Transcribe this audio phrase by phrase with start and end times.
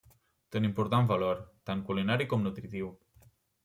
[0.55, 2.95] Té un important valor, tant culinari com nutritiu.